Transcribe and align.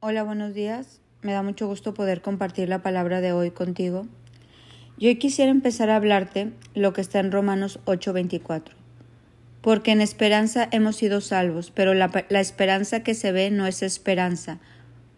Hola, 0.00 0.22
buenos 0.22 0.54
días. 0.54 1.00
Me 1.22 1.32
da 1.32 1.42
mucho 1.42 1.66
gusto 1.66 1.92
poder 1.92 2.22
compartir 2.22 2.68
la 2.68 2.82
palabra 2.84 3.20
de 3.20 3.32
hoy 3.32 3.50
contigo. 3.50 4.06
Yo 4.96 5.08
hoy 5.08 5.16
quisiera 5.16 5.50
empezar 5.50 5.90
a 5.90 5.96
hablarte 5.96 6.52
lo 6.76 6.92
que 6.92 7.00
está 7.00 7.18
en 7.18 7.32
Romanos 7.32 7.80
8:24. 7.84 8.76
Porque 9.60 9.90
en 9.90 10.00
esperanza 10.00 10.68
hemos 10.70 10.94
sido 10.94 11.20
salvos, 11.20 11.72
pero 11.72 11.94
la, 11.94 12.12
la, 12.28 12.38
esperanza 12.38 13.02
que 13.02 13.14
se 13.14 13.32
ve 13.32 13.50
no 13.50 13.66
es 13.66 13.82
esperanza. 13.82 14.60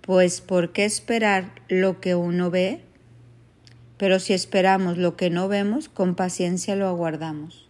Pues 0.00 0.40
¿por 0.40 0.72
qué 0.72 0.86
esperar 0.86 1.52
lo 1.68 2.00
que 2.00 2.14
uno 2.14 2.50
ve? 2.50 2.80
Pero 3.98 4.18
si 4.18 4.32
esperamos 4.32 4.96
lo 4.96 5.14
que 5.14 5.28
no 5.28 5.46
vemos, 5.46 5.90
con 5.90 6.14
paciencia 6.14 6.74
lo 6.74 6.88
aguardamos. 6.88 7.68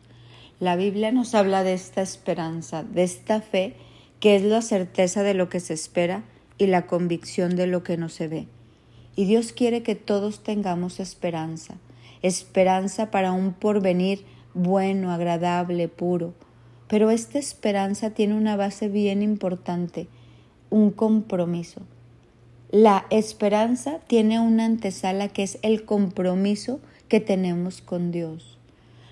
La 0.60 0.76
Biblia 0.76 1.10
nos 1.10 1.34
habla 1.34 1.64
de 1.64 1.72
esta 1.72 2.02
esperanza, 2.02 2.84
de 2.84 3.02
esta 3.02 3.40
fe, 3.40 3.74
que 4.20 4.36
es 4.36 4.42
la 4.42 4.62
certeza 4.62 5.24
de 5.24 5.34
lo 5.34 5.48
que 5.48 5.58
se 5.58 5.74
espera 5.74 6.22
y 6.60 6.66
la 6.66 6.86
convicción 6.86 7.56
de 7.56 7.66
lo 7.66 7.82
que 7.82 7.96
no 7.96 8.10
se 8.10 8.28
ve. 8.28 8.46
Y 9.16 9.24
Dios 9.24 9.52
quiere 9.52 9.82
que 9.82 9.94
todos 9.94 10.44
tengamos 10.44 11.00
esperanza, 11.00 11.76
esperanza 12.20 13.10
para 13.10 13.32
un 13.32 13.54
porvenir 13.54 14.26
bueno, 14.52 15.10
agradable, 15.10 15.88
puro. 15.88 16.34
Pero 16.86 17.10
esta 17.10 17.38
esperanza 17.38 18.10
tiene 18.10 18.34
una 18.34 18.56
base 18.56 18.88
bien 18.88 19.22
importante, 19.22 20.06
un 20.68 20.90
compromiso. 20.90 21.80
La 22.70 23.06
esperanza 23.08 24.00
tiene 24.06 24.38
una 24.38 24.66
antesala 24.66 25.28
que 25.28 25.42
es 25.42 25.58
el 25.62 25.86
compromiso 25.86 26.78
que 27.08 27.20
tenemos 27.20 27.80
con 27.80 28.12
Dios. 28.12 28.58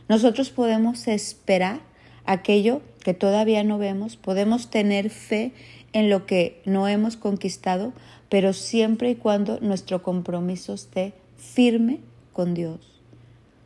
Nosotros 0.07 0.51
podemos 0.51 1.09
esperar 1.09 1.81
aquello 2.27 2.83
que 3.03 3.15
todavía 3.15 3.65
no 3.65 3.79
vemos, 3.79 4.19
podemos 4.19 4.69
tener 4.69 5.09
fe 5.09 5.53
en 5.93 6.11
lo 6.11 6.27
que 6.27 6.61
no 6.65 6.89
hemos 6.89 7.17
conquistado, 7.17 7.93
pero 8.29 8.53
siempre 8.53 9.11
y 9.11 9.15
cuando 9.15 9.59
nuestro 9.61 10.03
compromiso 10.03 10.75
esté 10.75 11.15
firme 11.37 12.01
con 12.33 12.55
Dios. 12.55 12.79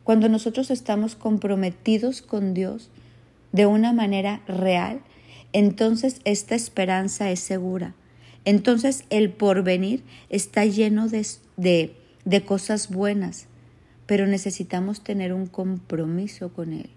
Cuando 0.03 0.29
nosotros 0.29 0.71
estamos 0.71 1.15
comprometidos 1.15 2.21
con 2.21 2.53
Dios 2.53 2.89
de 3.51 3.65
una 3.65 3.93
manera 3.93 4.41
real, 4.47 5.01
entonces 5.53 6.21
esta 6.25 6.55
esperanza 6.55 7.29
es 7.31 7.39
segura. 7.39 7.93
Entonces 8.45 9.05
el 9.09 9.29
porvenir 9.29 10.03
está 10.29 10.65
lleno 10.65 11.07
de, 11.07 11.25
de, 11.55 11.95
de 12.25 12.43
cosas 12.43 12.89
buenas, 12.89 13.47
pero 14.05 14.27
necesitamos 14.27 15.01
tener 15.01 15.33
un 15.33 15.47
compromiso 15.47 16.51
con 16.51 16.73
Él. 16.73 16.89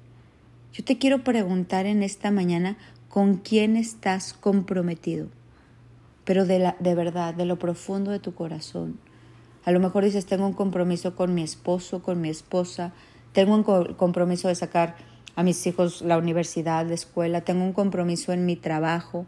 Yo 0.72 0.84
te 0.84 0.98
quiero 0.98 1.22
preguntar 1.24 1.86
en 1.86 2.02
esta 2.02 2.30
mañana 2.30 2.76
con 3.16 3.36
quién 3.36 3.76
estás 3.76 4.34
comprometido, 4.34 5.28
pero 6.26 6.44
de, 6.44 6.58
la, 6.58 6.76
de 6.80 6.94
verdad, 6.94 7.32
de 7.32 7.46
lo 7.46 7.58
profundo 7.58 8.10
de 8.10 8.18
tu 8.18 8.34
corazón. 8.34 9.00
A 9.64 9.70
lo 9.70 9.80
mejor 9.80 10.04
dices, 10.04 10.26
tengo 10.26 10.46
un 10.46 10.52
compromiso 10.52 11.16
con 11.16 11.32
mi 11.32 11.42
esposo, 11.42 12.02
con 12.02 12.20
mi 12.20 12.28
esposa, 12.28 12.92
tengo 13.32 13.54
un 13.54 13.62
compromiso 13.94 14.48
de 14.48 14.54
sacar 14.54 14.96
a 15.34 15.42
mis 15.42 15.66
hijos 15.66 16.02
la 16.02 16.18
universidad, 16.18 16.86
la 16.86 16.92
escuela, 16.92 17.40
tengo 17.40 17.64
un 17.64 17.72
compromiso 17.72 18.34
en 18.34 18.44
mi 18.44 18.54
trabajo, 18.54 19.24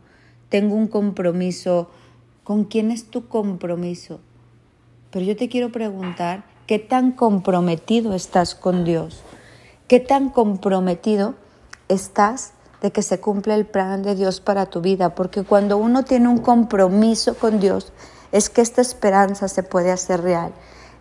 tengo 0.50 0.75
un 0.75 0.89
compromiso. 0.89 1.89
¿Con 2.44 2.64
quién 2.64 2.91
es 2.91 3.09
tu 3.09 3.27
compromiso? 3.27 4.20
Pero 5.11 5.25
yo 5.25 5.34
te 5.34 5.48
quiero 5.48 5.72
preguntar, 5.72 6.44
¿qué 6.66 6.78
tan 6.78 7.12
comprometido 7.12 8.12
estás 8.12 8.55
con 8.55 8.84
Dios? 8.84 9.22
¿Qué 9.86 9.98
tan 9.98 10.28
comprometido 10.28 11.36
estás 11.89 12.53
de 12.82 12.92
que 12.92 13.02
se 13.02 13.20
cumpla 13.20 13.54
el 13.54 13.66
plan 13.66 14.02
de 14.02 14.14
Dios 14.14 14.40
para 14.40 14.66
tu 14.66 14.80
vida, 14.80 15.14
porque 15.14 15.42
cuando 15.42 15.76
uno 15.78 16.04
tiene 16.04 16.28
un 16.28 16.38
compromiso 16.38 17.34
con 17.34 17.58
Dios, 17.58 17.92
es 18.32 18.50
que 18.50 18.60
esta 18.60 18.80
esperanza 18.80 19.48
se 19.48 19.62
puede 19.62 19.90
hacer 19.90 20.22
real, 20.22 20.52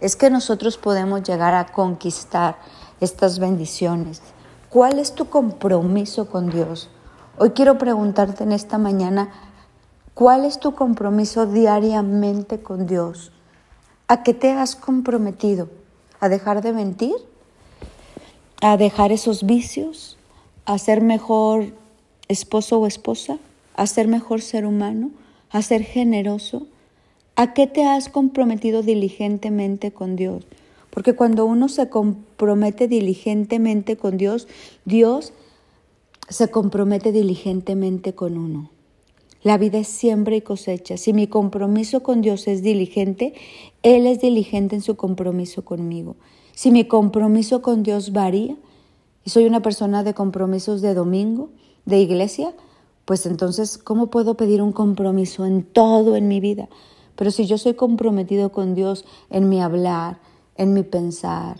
es 0.01 0.15
que 0.15 0.29
nosotros 0.29 0.77
podemos 0.77 1.23
llegar 1.23 1.53
a 1.53 1.67
conquistar 1.67 2.57
estas 2.99 3.39
bendiciones. 3.39 4.21
¿Cuál 4.69 4.99
es 4.99 5.13
tu 5.13 5.29
compromiso 5.29 6.29
con 6.29 6.49
Dios? 6.49 6.89
Hoy 7.37 7.51
quiero 7.51 7.77
preguntarte 7.77 8.43
en 8.43 8.51
esta 8.51 8.77
mañana, 8.77 9.29
¿cuál 10.13 10.45
es 10.45 10.59
tu 10.59 10.73
compromiso 10.73 11.45
diariamente 11.45 12.61
con 12.61 12.87
Dios? 12.87 13.31
¿A 14.07 14.23
qué 14.23 14.33
te 14.33 14.51
has 14.51 14.75
comprometido? 14.75 15.69
¿A 16.19 16.29
dejar 16.29 16.61
de 16.61 16.73
mentir? 16.73 17.15
¿A 18.61 18.77
dejar 18.77 19.11
esos 19.11 19.45
vicios? 19.45 20.16
A 20.67 20.77
ser 20.77 21.01
mejor 21.01 21.73
esposo 22.27 22.79
o 22.79 22.87
esposa, 22.87 23.39
a 23.75 23.87
ser 23.87 24.09
mejor 24.09 24.41
ser 24.41 24.65
humano, 24.65 25.11
a 25.49 25.61
ser 25.61 25.81
generoso? 25.81 26.67
¿A 27.37 27.53
qué 27.53 27.67
te 27.67 27.85
has 27.85 28.09
comprometido 28.09 28.83
diligentemente 28.83 29.91
con 29.91 30.17
Dios? 30.17 30.45
Porque 30.89 31.13
cuando 31.13 31.45
uno 31.45 31.69
se 31.69 31.87
compromete 31.87 32.89
diligentemente 32.89 33.95
con 33.95 34.17
Dios, 34.17 34.49
Dios 34.83 35.31
se 36.27 36.49
compromete 36.49 37.13
diligentemente 37.13 38.13
con 38.13 38.37
uno. 38.37 38.69
La 39.43 39.57
vida 39.57 39.77
es 39.77 39.87
siembra 39.87 40.35
y 40.35 40.41
cosecha. 40.41 40.97
Si 40.97 41.13
mi 41.13 41.27
compromiso 41.27 42.03
con 42.03 42.19
Dios 42.19 42.45
es 42.49 42.61
diligente, 42.61 43.33
Él 43.83 44.05
es 44.05 44.19
diligente 44.19 44.75
en 44.75 44.81
su 44.81 44.97
compromiso 44.97 45.63
conmigo. 45.63 46.17
Si 46.53 46.71
mi 46.71 46.83
compromiso 46.83 47.61
con 47.61 47.83
Dios 47.83 48.11
varía, 48.11 48.57
y 49.27 49.29
soy 49.29 49.45
una 49.45 49.61
persona 49.61 50.05
de 50.05 50.13
compromisos 50.13 50.81
de 50.81 50.93
domingo, 50.93 51.49
de 51.83 51.99
iglesia, 51.99 52.53
pues 53.03 53.25
entonces, 53.25 53.77
¿cómo 53.77 54.07
puedo 54.07 54.37
pedir 54.37 54.61
un 54.61 54.71
compromiso 54.71 55.45
en 55.45 55.63
todo 55.63 56.15
en 56.15 56.29
mi 56.29 56.39
vida? 56.39 56.69
Pero 57.17 57.31
si 57.31 57.45
yo 57.45 57.57
soy 57.57 57.73
comprometido 57.73 58.53
con 58.53 58.73
Dios 58.73 59.03
en 59.29 59.49
mi 59.49 59.59
hablar, 59.59 60.21
en 60.55 60.71
mi 60.71 60.83
pensar, 60.83 61.57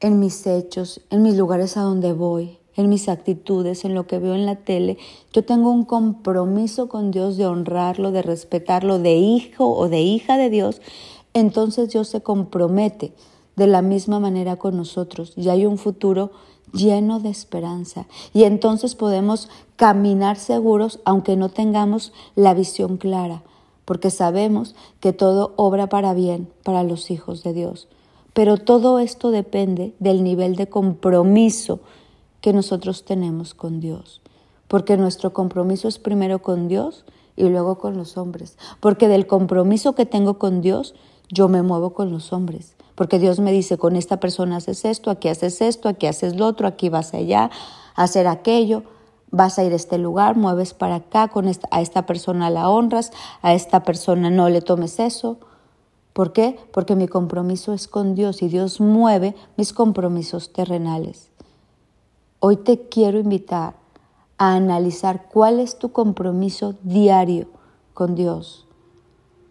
en 0.00 0.18
mis 0.18 0.48
hechos, 0.48 1.00
en 1.10 1.22
mis 1.22 1.36
lugares 1.36 1.76
a 1.76 1.82
donde 1.82 2.12
voy, 2.12 2.58
en 2.74 2.88
mis 2.88 3.08
actitudes, 3.08 3.84
en 3.84 3.94
lo 3.94 4.08
que 4.08 4.18
veo 4.18 4.34
en 4.34 4.44
la 4.44 4.56
tele, 4.56 4.98
yo 5.32 5.44
tengo 5.44 5.70
un 5.70 5.84
compromiso 5.84 6.88
con 6.88 7.12
Dios 7.12 7.36
de 7.36 7.46
honrarlo, 7.46 8.10
de 8.10 8.22
respetarlo, 8.22 8.98
de 8.98 9.14
hijo 9.14 9.68
o 9.68 9.88
de 9.88 10.00
hija 10.00 10.36
de 10.38 10.50
Dios, 10.50 10.82
entonces 11.34 11.90
Dios 11.90 12.08
se 12.08 12.20
compromete 12.20 13.12
de 13.54 13.68
la 13.68 13.80
misma 13.80 14.18
manera 14.18 14.56
con 14.56 14.76
nosotros 14.76 15.34
y 15.36 15.48
hay 15.48 15.66
un 15.66 15.78
futuro 15.78 16.32
lleno 16.74 17.20
de 17.20 17.30
esperanza. 17.30 18.06
Y 18.32 18.44
entonces 18.44 18.94
podemos 18.94 19.48
caminar 19.76 20.36
seguros 20.36 21.00
aunque 21.04 21.36
no 21.36 21.48
tengamos 21.48 22.12
la 22.34 22.54
visión 22.54 22.96
clara, 22.96 23.42
porque 23.84 24.10
sabemos 24.10 24.74
que 25.00 25.12
todo 25.12 25.54
obra 25.56 25.88
para 25.88 26.14
bien 26.14 26.48
para 26.62 26.82
los 26.82 27.10
hijos 27.10 27.42
de 27.42 27.52
Dios. 27.52 27.88
Pero 28.32 28.56
todo 28.56 28.98
esto 28.98 29.30
depende 29.30 29.94
del 30.00 30.24
nivel 30.24 30.56
de 30.56 30.68
compromiso 30.68 31.80
que 32.40 32.52
nosotros 32.52 33.04
tenemos 33.04 33.54
con 33.54 33.80
Dios, 33.80 34.20
porque 34.68 34.96
nuestro 34.96 35.32
compromiso 35.32 35.88
es 35.88 35.98
primero 35.98 36.40
con 36.42 36.68
Dios 36.68 37.04
y 37.36 37.44
luego 37.44 37.78
con 37.78 37.96
los 37.96 38.16
hombres, 38.16 38.58
porque 38.80 39.08
del 39.08 39.26
compromiso 39.26 39.94
que 39.94 40.04
tengo 40.04 40.38
con 40.38 40.60
Dios, 40.60 40.94
yo 41.30 41.48
me 41.48 41.62
muevo 41.62 41.94
con 41.94 42.10
los 42.10 42.32
hombres. 42.32 42.74
Porque 42.94 43.18
Dios 43.18 43.40
me 43.40 43.52
dice, 43.52 43.76
con 43.76 43.96
esta 43.96 44.20
persona 44.20 44.56
haces 44.56 44.84
esto, 44.84 45.10
aquí 45.10 45.28
haces 45.28 45.60
esto, 45.60 45.88
aquí 45.88 46.06
haces 46.06 46.36
lo 46.36 46.46
otro, 46.46 46.68
aquí 46.68 46.88
vas 46.88 47.12
allá, 47.14 47.50
hacer 47.96 48.28
aquello, 48.28 48.84
vas 49.30 49.58
a 49.58 49.64
ir 49.64 49.72
a 49.72 49.76
este 49.76 49.98
lugar, 49.98 50.36
mueves 50.36 50.74
para 50.74 50.96
acá, 50.96 51.28
con 51.28 51.48
esta, 51.48 51.68
a 51.72 51.80
esta 51.80 52.06
persona 52.06 52.50
la 52.50 52.70
honras, 52.70 53.10
a 53.42 53.52
esta 53.52 53.82
persona 53.82 54.30
no 54.30 54.48
le 54.48 54.60
tomes 54.60 55.00
eso. 55.00 55.38
¿Por 56.12 56.32
qué? 56.32 56.56
Porque 56.72 56.94
mi 56.94 57.08
compromiso 57.08 57.72
es 57.72 57.88
con 57.88 58.14
Dios 58.14 58.42
y 58.42 58.48
Dios 58.48 58.80
mueve 58.80 59.34
mis 59.56 59.72
compromisos 59.72 60.52
terrenales. 60.52 61.30
Hoy 62.38 62.56
te 62.56 62.88
quiero 62.88 63.18
invitar 63.18 63.74
a 64.38 64.54
analizar 64.54 65.28
cuál 65.32 65.58
es 65.58 65.78
tu 65.78 65.90
compromiso 65.90 66.76
diario 66.82 67.48
con 67.94 68.14
Dios, 68.14 68.66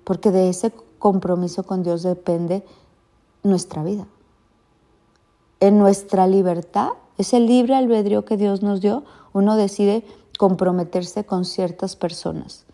porque 0.05 0.31
de 0.31 0.47
ese 0.47 0.71
compromiso 0.99 1.63
con 1.63 1.83
Dios 1.83 2.03
depende 2.03 2.63
nuestra 3.43 3.83
vida. 3.83 4.07
En 5.59 5.77
nuestra 5.77 6.27
libertad, 6.27 6.89
ese 7.17 7.39
libre 7.39 7.75
albedrío 7.75 8.25
que 8.25 8.37
Dios 8.37 8.63
nos 8.63 8.81
dio, 8.81 9.03
uno 9.33 9.55
decide 9.55 10.03
comprometerse 10.37 11.25
con 11.25 11.45
ciertas 11.45 11.95
personas. 11.95 12.65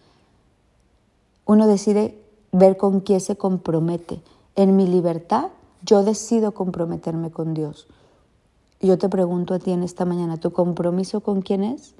Uno 1.45 1.67
decide 1.67 2.19
ver 2.51 2.77
con 2.77 3.01
quién 3.01 3.19
se 3.19 3.35
compromete. 3.35 4.21
En 4.55 4.75
mi 4.75 4.87
libertad, 4.87 5.49
yo 5.83 6.03
decido 6.03 6.53
comprometerme 6.53 7.31
con 7.31 7.53
Dios. 7.53 7.87
Yo 8.81 8.97
te 8.97 9.09
pregunto 9.09 9.53
a 9.53 9.59
ti 9.59 9.71
en 9.71 9.83
esta 9.83 10.05
mañana, 10.05 10.37
¿tu 10.37 10.51
compromiso 10.51 11.21
con 11.21 11.41
quién 11.41 11.63
es? 11.63 11.95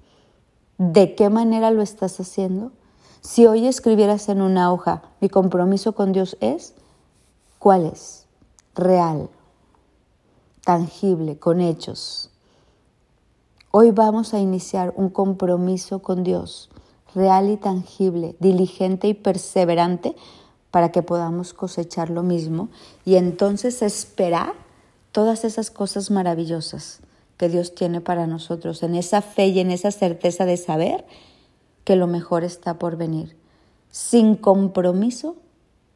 ¿De 0.77 1.13
qué 1.15 1.29
manera 1.29 1.71
lo 1.71 1.81
estás 1.81 2.19
haciendo? 2.19 2.71
Si 3.21 3.45
hoy 3.45 3.67
escribieras 3.67 4.29
en 4.29 4.41
una 4.41 4.71
hoja, 4.71 5.03
mi 5.19 5.27
compromiso 5.27 5.93
con 5.93 6.13
Dios 6.13 6.37
es, 6.39 6.73
¿cuál 7.59 7.85
es? 7.85 8.18
Real, 8.79 9.29
tangible, 10.63 11.37
con 11.37 11.61
hechos. 11.61 12.29
Hoy 13.71 13.91
vamos 13.91 14.33
a 14.33 14.39
iniciar 14.39 14.93
un 14.95 15.09
compromiso 15.09 15.99
con 15.99 16.23
Dios 16.23 16.69
real 17.13 17.49
y 17.49 17.57
tangible, 17.57 18.35
diligente 18.39 19.07
y 19.07 19.13
perseverante 19.13 20.15
para 20.71 20.91
que 20.91 21.01
podamos 21.01 21.53
cosechar 21.53 22.09
lo 22.09 22.23
mismo 22.23 22.69
y 23.05 23.15
entonces 23.15 23.81
esperar 23.81 24.53
todas 25.11 25.43
esas 25.43 25.71
cosas 25.71 26.11
maravillosas 26.11 27.01
que 27.37 27.49
Dios 27.49 27.73
tiene 27.73 28.01
para 28.01 28.27
nosotros, 28.27 28.83
en 28.83 28.95
esa 28.95 29.21
fe 29.21 29.47
y 29.47 29.59
en 29.59 29.71
esa 29.71 29.91
certeza 29.91 30.45
de 30.45 30.57
saber 30.57 31.05
que 31.83 31.95
lo 31.95 32.05
mejor 32.05 32.43
está 32.43 32.77
por 32.77 32.97
venir. 32.97 33.35
Sin 33.89 34.35
compromiso 34.35 35.37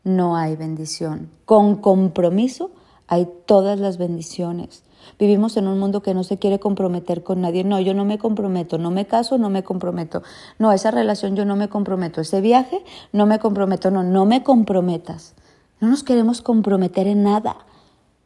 no 0.04 0.36
hay 0.36 0.56
bendición. 0.56 1.30
Con 1.46 1.78
compromiso 1.78 2.72
hay 3.08 3.28
todas 3.46 3.80
las 3.80 3.98
bendiciones. 3.98 4.84
Vivimos 5.20 5.58
en 5.58 5.68
un 5.68 5.80
mundo 5.80 6.02
que 6.02 6.14
no 6.14 6.24
se 6.24 6.38
quiere 6.38 6.60
comprometer 6.60 7.24
con 7.24 7.42
nadie. 7.42 7.64
No, 7.64 7.80
yo 7.80 7.94
no 7.94 8.06
me 8.06 8.18
comprometo, 8.18 8.78
no 8.78 8.92
me 8.92 9.06
caso, 9.06 9.38
no 9.38 9.50
me 9.50 9.64
comprometo. 9.64 10.24
No, 10.60 10.72
esa 10.72 10.92
relación 10.92 11.36
yo 11.36 11.46
no 11.46 11.56
me 11.56 11.70
comprometo. 11.70 12.22
Ese 12.22 12.42
viaje 12.42 12.84
no 13.12 13.26
me 13.26 13.40
comprometo. 13.40 13.92
No, 13.92 14.04
no 14.04 14.26
me 14.26 14.44
comprometas. 14.44 15.36
No 15.80 15.90
nos 15.90 16.04
queremos 16.04 16.42
comprometer 16.42 17.08
en 17.08 17.24
nada. 17.24 17.58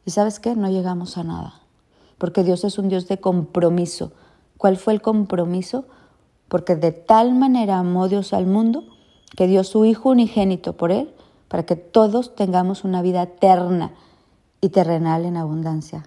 ¿Y 0.05 0.11
sabes 0.11 0.39
qué? 0.39 0.55
No 0.55 0.69
llegamos 0.69 1.17
a 1.17 1.23
nada. 1.23 1.61
Porque 2.17 2.43
Dios 2.43 2.63
es 2.63 2.77
un 2.77 2.89
Dios 2.89 3.07
de 3.07 3.19
compromiso. 3.19 4.11
¿Cuál 4.57 4.77
fue 4.77 4.93
el 4.93 5.01
compromiso? 5.01 5.85
Porque 6.47 6.75
de 6.75 6.91
tal 6.91 7.33
manera 7.35 7.79
amó 7.79 8.07
Dios 8.07 8.33
al 8.33 8.45
mundo 8.45 8.83
que 9.35 9.47
dio 9.47 9.63
su 9.63 9.85
Hijo 9.85 10.09
unigénito 10.09 10.73
por 10.73 10.91
Él 10.91 11.13
para 11.47 11.63
que 11.63 11.75
todos 11.75 12.35
tengamos 12.35 12.83
una 12.83 13.01
vida 13.01 13.23
eterna 13.23 13.93
y 14.61 14.69
terrenal 14.69 15.25
en 15.25 15.37
abundancia. 15.37 16.05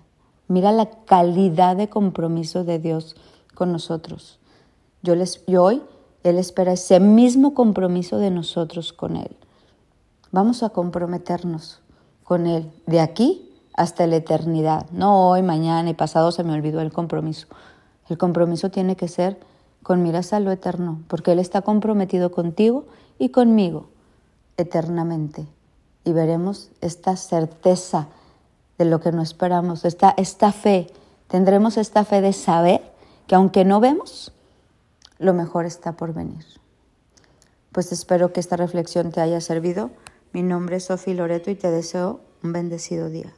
Mira 0.48 0.72
la 0.72 0.90
calidad 0.90 1.76
de 1.76 1.88
compromiso 1.88 2.64
de 2.64 2.78
Dios 2.78 3.16
con 3.54 3.72
nosotros. 3.72 4.38
Yo, 5.02 5.14
les, 5.14 5.44
hoy 5.56 5.82
Él 6.24 6.38
espera 6.38 6.72
ese 6.72 7.00
mismo 7.00 7.54
compromiso 7.54 8.18
de 8.18 8.30
nosotros 8.30 8.92
con 8.92 9.16
Él. 9.16 9.36
Vamos 10.32 10.62
a 10.62 10.70
comprometernos 10.70 11.80
con 12.24 12.46
Él 12.46 12.70
de 12.86 13.00
aquí 13.00 13.50
hasta 13.74 14.06
la 14.06 14.16
eternidad. 14.16 14.86
No 14.90 15.28
hoy, 15.28 15.42
mañana 15.42 15.88
y 15.88 15.94
pasado 15.94 16.32
se 16.32 16.44
me 16.44 16.52
olvidó 16.52 16.80
el 16.80 16.92
compromiso. 16.92 17.46
El 18.08 18.18
compromiso 18.18 18.70
tiene 18.70 18.96
que 18.96 19.08
ser 19.08 19.38
con 19.82 20.02
miras 20.02 20.32
a 20.32 20.40
lo 20.40 20.50
eterno, 20.50 21.00
porque 21.08 21.32
Él 21.32 21.38
está 21.38 21.62
comprometido 21.62 22.30
contigo 22.30 22.86
y 23.18 23.30
conmigo 23.30 23.88
eternamente. 24.62 25.46
Y 26.04 26.12
veremos 26.12 26.70
esta 26.80 27.16
certeza 27.16 28.08
de 28.78 28.84
lo 28.84 29.00
que 29.00 29.12
no 29.12 29.22
esperamos, 29.22 29.84
esta, 29.84 30.14
esta 30.16 30.52
fe. 30.52 30.86
Tendremos 31.28 31.76
esta 31.76 32.04
fe 32.04 32.20
de 32.20 32.32
saber 32.32 32.82
que 33.26 33.34
aunque 33.34 33.64
no 33.64 33.80
vemos, 33.80 34.32
lo 35.18 35.34
mejor 35.34 35.66
está 35.66 35.92
por 35.92 36.14
venir. 36.14 36.44
Pues 37.72 37.92
espero 37.92 38.32
que 38.32 38.40
esta 38.40 38.56
reflexión 38.56 39.12
te 39.12 39.20
haya 39.20 39.40
servido. 39.40 39.90
Mi 40.32 40.42
nombre 40.42 40.76
es 40.76 40.84
Sofi 40.84 41.14
Loreto 41.14 41.50
y 41.50 41.54
te 41.54 41.70
deseo 41.70 42.20
un 42.42 42.52
bendecido 42.52 43.10
día. 43.10 43.32